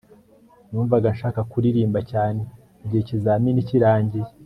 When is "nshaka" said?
1.15-1.41